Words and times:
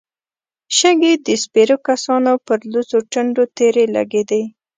شګې 0.77 1.13
د 1.25 1.27
سپرو 1.43 1.77
کسانو 1.87 2.31
پر 2.45 2.59
لوڅو 2.71 2.99
ټنډو 3.11 3.43
تېرې 3.57 3.85
لګېدې. 3.95 4.43